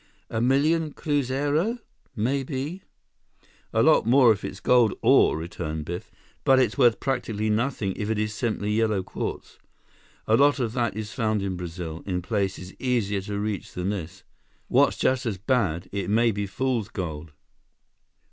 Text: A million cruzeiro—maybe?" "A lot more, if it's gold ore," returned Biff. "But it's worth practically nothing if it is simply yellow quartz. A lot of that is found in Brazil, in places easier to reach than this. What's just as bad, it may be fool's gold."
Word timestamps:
A 0.31 0.41
million 0.41 0.93
cruzeiro—maybe?" 0.93 2.81
"A 3.71 3.83
lot 3.83 4.07
more, 4.07 4.31
if 4.31 4.43
it's 4.43 4.59
gold 4.59 4.95
ore," 5.03 5.37
returned 5.37 5.85
Biff. 5.85 6.09
"But 6.43 6.57
it's 6.57 6.75
worth 6.75 6.99
practically 6.99 7.51
nothing 7.51 7.93
if 7.95 8.09
it 8.09 8.17
is 8.17 8.33
simply 8.33 8.71
yellow 8.71 9.03
quartz. 9.03 9.59
A 10.25 10.35
lot 10.35 10.59
of 10.59 10.73
that 10.73 10.95
is 10.97 11.13
found 11.13 11.43
in 11.43 11.55
Brazil, 11.55 12.01
in 12.07 12.23
places 12.23 12.73
easier 12.79 13.21
to 13.21 13.37
reach 13.37 13.73
than 13.73 13.91
this. 13.91 14.23
What's 14.69 14.97
just 14.97 15.27
as 15.27 15.37
bad, 15.37 15.87
it 15.91 16.09
may 16.09 16.31
be 16.31 16.47
fool's 16.47 16.87
gold." 16.89 17.33